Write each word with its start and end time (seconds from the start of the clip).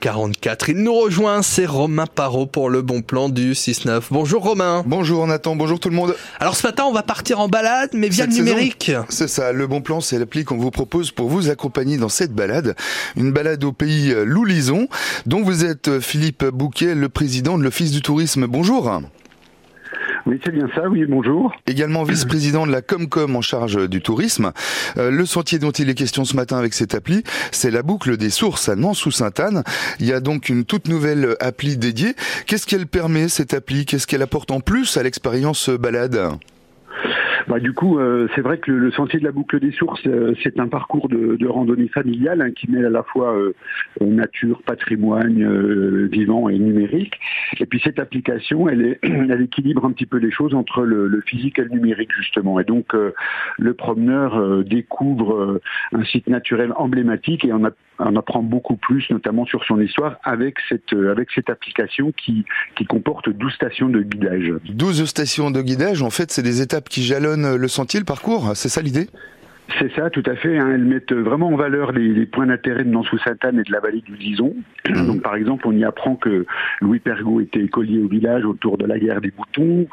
6h44. 0.00 0.70
Il 0.70 0.76
nous 0.78 0.94
rejoint, 0.94 1.42
c'est 1.42 1.66
Romain 1.66 2.06
Parot 2.06 2.46
pour 2.46 2.70
le 2.70 2.82
bon 2.82 3.02
plan 3.02 3.28
du 3.28 3.52
6-9. 3.52 4.04
Bonjour 4.10 4.42
Romain. 4.42 4.82
Bonjour 4.86 5.26
Nathan, 5.26 5.56
bonjour 5.56 5.78
tout 5.78 5.90
le 5.90 5.94
monde. 5.94 6.14
Alors 6.38 6.56
ce 6.56 6.66
matin, 6.66 6.84
on 6.86 6.92
va 6.92 7.02
partir 7.02 7.40
en 7.40 7.48
balade, 7.48 7.90
mais 7.92 8.08
via 8.08 8.26
le 8.26 8.32
numérique. 8.32 8.92
C'est 9.08 9.28
ça, 9.28 9.52
le 9.52 9.66
bon 9.66 9.80
plan, 9.80 10.00
c'est 10.00 10.18
l'appli 10.18 10.44
qu'on 10.44 10.56
vous 10.56 10.70
propose 10.70 11.10
pour 11.10 11.28
vous 11.28 11.50
accompagner 11.50 11.98
dans 11.98 12.08
cette 12.08 12.32
balade. 12.32 12.76
Une 13.16 13.32
balade 13.32 13.62
au 13.64 13.72
pays 13.72 14.14
Loulison, 14.24 14.88
dont 15.26 15.42
vous 15.42 15.64
êtes 15.64 16.00
Philippe 16.00 16.44
Bouquet, 16.46 16.94
le 16.94 17.08
président 17.08 17.58
de 17.58 17.64
l'Office 17.64 17.90
du 17.90 18.02
tourisme. 18.02 18.46
Bonjour. 18.46 19.00
Oui, 20.30 20.38
c'est 20.44 20.52
bien 20.52 20.68
ça, 20.76 20.88
oui, 20.88 21.04
bonjour. 21.08 21.52
Également 21.66 22.04
vice-président 22.04 22.64
de 22.64 22.70
la 22.70 22.82
Comcom 22.82 23.34
en 23.34 23.40
charge 23.40 23.88
du 23.88 24.00
tourisme. 24.00 24.52
Euh, 24.96 25.10
le 25.10 25.26
sentier 25.26 25.58
dont 25.58 25.72
il 25.72 25.90
est 25.90 25.96
question 25.96 26.24
ce 26.24 26.36
matin 26.36 26.56
avec 26.56 26.72
cette 26.72 26.94
appli, 26.94 27.24
c'est 27.50 27.72
la 27.72 27.82
boucle 27.82 28.16
des 28.16 28.30
sources 28.30 28.68
à 28.68 28.76
Nans-sous-Sainte-Anne. 28.76 29.64
Il 29.98 30.06
y 30.06 30.12
a 30.12 30.20
donc 30.20 30.48
une 30.48 30.64
toute 30.64 30.86
nouvelle 30.86 31.34
appli 31.40 31.76
dédiée. 31.76 32.14
Qu'est-ce 32.46 32.68
qu'elle 32.68 32.86
permet, 32.86 33.28
cette 33.28 33.54
appli? 33.54 33.86
Qu'est-ce 33.86 34.06
qu'elle 34.06 34.22
apporte 34.22 34.52
en 34.52 34.60
plus 34.60 34.96
à 34.96 35.02
l'expérience 35.02 35.68
balade? 35.68 36.30
Bah, 37.48 37.58
du 37.58 37.72
coup, 37.72 37.98
euh, 37.98 38.28
c'est 38.34 38.40
vrai 38.40 38.58
que 38.58 38.70
le, 38.70 38.90
sentier 38.90 39.18
de 39.18 39.24
la 39.24 39.32
boucle 39.32 39.60
des 39.60 39.72
sources, 39.72 40.06
euh, 40.06 40.34
c'est 40.42 40.58
un 40.58 40.68
parcours 40.68 41.08
de, 41.08 41.36
de 41.36 41.46
randonnée 41.46 41.88
familiale 41.88 42.42
hein, 42.42 42.50
qui 42.50 42.70
mêle 42.70 42.86
à 42.86 42.90
la 42.90 43.02
fois 43.02 43.34
euh, 43.34 43.52
nature, 44.00 44.62
patrimoine 44.62 46.08
vivant 46.08 46.48
et 46.48 46.58
numérique. 46.58 47.18
Et 47.58 47.66
puis 47.66 47.80
cette 47.82 47.98
application, 47.98 48.68
elle, 48.68 48.82
est, 48.82 48.98
elle 49.02 49.42
équilibre 49.42 49.84
un 49.84 49.92
petit 49.92 50.06
peu 50.06 50.18
les 50.18 50.30
choses 50.30 50.54
entre 50.54 50.82
le, 50.82 51.06
le 51.06 51.20
physique 51.22 51.58
et 51.58 51.62
le 51.62 51.70
numérique 51.70 52.12
justement. 52.16 52.60
Et 52.60 52.64
donc 52.64 52.94
le 53.58 53.74
promeneur 53.74 54.64
découvre 54.64 55.60
un 55.92 56.04
site 56.04 56.28
naturel 56.28 56.72
emblématique 56.76 57.44
et 57.44 57.52
on, 57.52 57.64
a, 57.64 57.70
on, 58.00 58.16
apprend 58.16 58.42
beaucoup 58.42 58.76
plus, 58.76 59.08
notamment 59.10 59.44
sur 59.44 59.64
son 59.64 59.80
histoire, 59.80 60.16
avec 60.24 60.56
cette, 60.68 60.92
avec 60.92 61.30
cette 61.34 61.50
application 61.50 62.12
qui, 62.12 62.44
qui 62.76 62.84
comporte 62.84 63.28
12 63.28 63.52
stations 63.52 63.88
de 63.88 64.02
guidage. 64.02 64.52
12 64.68 65.04
stations 65.04 65.50
de 65.50 65.62
guidage, 65.62 66.02
en 66.02 66.10
fait, 66.10 66.30
c'est 66.30 66.42
des 66.42 66.62
étapes 66.62 66.88
qui 66.88 67.02
jalonnent 67.02 67.56
le 67.56 67.68
sentier, 67.68 68.00
le 68.00 68.06
parcours 68.06 68.52
C'est 68.54 68.68
ça 68.68 68.82
l'idée? 68.82 69.08
C'est 69.78 69.92
ça, 69.94 70.10
tout 70.10 70.22
à 70.26 70.34
fait. 70.34 70.58
Hein. 70.58 70.70
Elles 70.74 70.84
mettent 70.84 71.12
vraiment 71.12 71.48
en 71.48 71.56
valeur 71.56 71.92
les, 71.92 72.26
points 72.26 72.46
d'intérêt 72.46 72.84
de 72.84 72.90
Nansou-Sainte-Anne 72.90 73.60
et 73.60 73.62
de 73.62 73.72
la 73.72 73.80
vallée 73.80 74.00
du 74.00 74.16
Lison. 74.16 74.54
Mmh. 74.88 74.92
Donc, 75.06 75.22
par 75.22 75.36
exemple, 75.36 75.66
on 75.66 75.72
y 75.72 75.84
apprend 75.84 76.16
que 76.16 76.46
Louis 76.80 76.98
Pergaud 76.98 77.40
était 77.40 77.60
écolier 77.60 77.98
au 77.98 78.08
village 78.08 78.44
autour 78.44 78.78
de 78.78 78.86
la 78.86 78.98
guerre 78.98 79.20
des 79.20 79.30
boutons. 79.30 79.86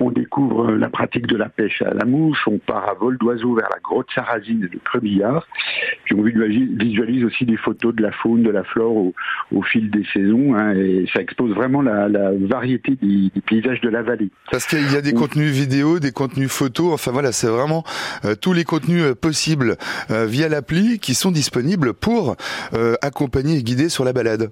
On 0.00 0.10
découvre 0.10 0.72
la 0.72 0.88
pratique 0.88 1.26
de 1.26 1.36
la 1.36 1.48
pêche 1.48 1.82
à 1.82 1.92
la 1.92 2.04
mouche. 2.04 2.38
On 2.46 2.58
part 2.58 2.88
à 2.88 2.94
vol 2.94 3.18
d'oiseau 3.18 3.54
vers 3.54 3.68
la 3.72 3.80
grotte 3.82 4.06
sarrasine 4.14 4.60
de 4.60 4.78
Crevillard. 4.84 5.46
Puis 6.04 6.14
on 6.14 6.22
visualise 6.22 7.24
aussi 7.24 7.44
des 7.44 7.56
photos 7.56 7.94
de 7.94 8.02
la 8.02 8.12
faune, 8.12 8.42
de 8.42 8.50
la 8.50 8.64
flore 8.64 9.12
au, 9.52 9.62
fil 9.62 9.90
des 9.90 10.04
saisons. 10.12 10.54
Hein, 10.54 10.74
et 10.74 11.06
ça 11.12 11.20
expose 11.20 11.54
vraiment 11.54 11.82
la, 11.82 12.08
variété 12.40 12.96
des, 13.02 13.30
paysages 13.46 13.80
de 13.80 13.88
la 13.88 14.02
vallée. 14.02 14.30
Parce 14.50 14.66
qu'il 14.66 14.90
y 14.92 14.96
a 14.96 15.02
des 15.02 15.12
contenus 15.12 15.50
vidéo, 15.50 15.98
des 15.98 16.12
contenus 16.12 16.50
photos. 16.50 16.92
Enfin 16.92 17.10
voilà, 17.10 17.32
c'est 17.32 17.48
vraiment 17.48 17.84
euh, 18.24 18.34
tous 18.34 18.52
les 18.52 18.64
contenus 18.64 19.02
euh, 19.02 19.14
possibles 19.14 19.76
euh, 20.10 20.26
via 20.26 20.48
l'appli 20.48 20.98
qui 20.98 21.14
sont 21.14 21.30
disponibles 21.30 21.94
pour 21.94 22.36
euh, 22.74 22.94
accompagner 23.02 23.58
et 23.58 23.62
guider 23.62 23.88
sur 23.88 24.04
la 24.04 24.12
balade. 24.12 24.50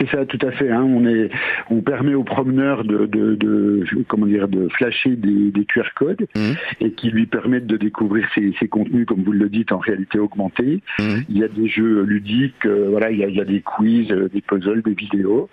C'est 0.00 0.08
ça, 0.10 0.24
tout 0.24 0.38
à 0.46 0.50
fait. 0.52 0.70
Hein. 0.70 0.82
On 0.82 1.06
est, 1.06 1.30
on 1.68 1.82
permet 1.82 2.14
aux 2.14 2.24
promeneurs 2.24 2.84
de, 2.84 3.04
de, 3.04 3.34
de 3.34 3.84
comment 4.08 4.26
dire, 4.26 4.48
de 4.48 4.68
flasher 4.68 5.10
des, 5.10 5.50
des 5.50 5.64
QR 5.66 5.82
codes 5.94 6.26
mmh. 6.34 6.52
et 6.80 6.92
qui 6.92 7.10
lui 7.10 7.26
permettent 7.26 7.66
de 7.66 7.76
découvrir 7.76 8.26
ces, 8.34 8.54
ces, 8.58 8.66
contenus, 8.66 9.06
comme 9.06 9.22
vous 9.22 9.32
le 9.32 9.50
dites, 9.50 9.72
en 9.72 9.78
réalité 9.78 10.18
augmentée. 10.18 10.80
Mmh. 10.98 11.02
Il 11.28 11.38
y 11.38 11.44
a 11.44 11.48
des 11.48 11.68
jeux 11.68 12.02
ludiques, 12.02 12.64
euh, 12.64 12.88
voilà, 12.90 13.10
il 13.10 13.18
y, 13.18 13.24
a, 13.24 13.28
il 13.28 13.34
y, 13.34 13.40
a, 13.40 13.44
des 13.44 13.60
quiz, 13.60 14.10
euh, 14.10 14.30
des 14.32 14.40
puzzles, 14.40 14.82
des 14.82 14.94
vidéos. 14.94 15.50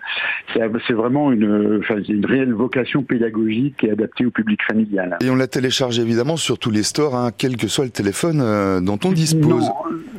C'est 0.54 0.94
vraiment 0.94 1.30
une, 1.30 1.80
enfin, 1.80 2.00
une 2.08 2.24
réelle 2.24 2.54
vocation 2.54 3.02
pédagogique 3.02 3.84
et 3.84 3.90
adaptée 3.90 4.24
au 4.24 4.30
public 4.30 4.60
familial. 4.66 5.18
Et 5.22 5.28
on 5.28 5.36
la 5.36 5.46
télécharge 5.46 5.98
évidemment 5.98 6.36
sur 6.36 6.58
tous 6.58 6.70
les 6.70 6.82
stores, 6.84 7.14
hein, 7.14 7.30
quel 7.36 7.56
que 7.56 7.68
soit 7.68 7.84
le 7.84 7.90
téléphone 7.90 8.40
euh, 8.40 8.80
dont 8.80 8.98
on 9.04 9.12
dispose. 9.12 9.68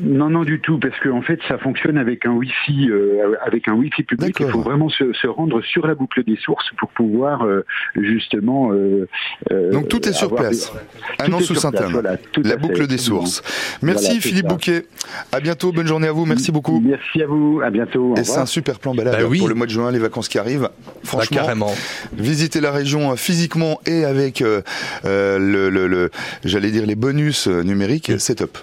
Non, 0.02 0.20
non, 0.20 0.30
non, 0.30 0.44
du 0.44 0.60
tout, 0.60 0.78
parce 0.78 0.98
qu'en 1.00 1.18
en 1.18 1.22
fait, 1.22 1.40
ça 1.48 1.58
fonctionne 1.58 1.98
avec 1.98 2.26
un 2.26 2.32
Wi-Fi, 2.32 2.90
avec 3.46 3.68
un 3.68 3.74
Wi-Fi 3.74 4.04
public. 4.04 4.19
Il 4.28 4.52
faut 4.52 4.62
vraiment 4.62 4.90
se, 4.90 5.14
se, 5.14 5.28
rendre 5.28 5.62
sur 5.62 5.88
la 5.88 5.96
boucle 5.96 6.24
des 6.24 6.38
sources 6.38 6.70
pour 6.78 6.90
pouvoir 6.90 7.44
euh, 7.44 7.66
justement. 7.96 8.72
Euh, 8.72 9.08
euh, 9.52 9.72
Donc 9.72 9.88
tout 9.88 10.08
est 10.08 10.14
sur 10.14 10.34
place. 10.34 10.72
Un 11.20 11.32
an 11.34 11.40
sous 11.40 11.56
saint 11.56 11.72
voilà, 11.90 12.18
la 12.44 12.56
boucle 12.58 12.88
des 12.88 12.98
sources. 12.98 13.42
Merci 13.82 14.22
Philippe 14.22 14.48
Bouquet. 14.48 14.86
À 15.32 15.40
bientôt. 15.40 15.72
Bonne 15.72 15.88
journée 15.88 16.08
à 16.08 16.12
vous. 16.12 16.26
Merci 16.26 16.52
beaucoup. 16.52 16.80
Merci 16.80 17.22
à 17.22 17.28
vous. 17.28 17.62
À 17.64 17.70
bientôt. 17.70 18.16
Et 18.18 18.24
c'est 18.24 18.40
un 18.40 18.46
super 18.46 18.80
plan 18.80 18.94
balade 18.94 19.18
bah 19.20 19.28
oui. 19.28 19.40
pour 19.40 19.48
le 19.48 19.56
mois 19.56 19.66
de 19.66 19.72
juin, 19.72 19.92
les 19.92 20.00
vacances 20.00 20.30
qui 20.30 20.38
arrivent. 20.38 20.62
Bah, 20.62 20.92
Franchement, 21.04 21.38
bah, 21.38 21.44
carrément. 21.44 21.74
visiter 22.14 22.62
la 22.62 22.72
région 22.72 23.16
physiquement 23.16 23.80
et 23.86 24.06
avec 24.06 24.40
le, 24.42 24.64
le, 25.04 25.70
le 25.70 26.12
j'allais 26.46 26.72
dire 26.72 26.86
les 26.86 26.96
bonus 26.96 27.48
numériques, 27.48 28.12
c'est 28.20 28.36
top. 28.36 28.58